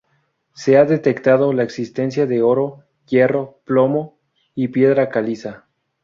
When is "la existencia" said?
1.53-2.25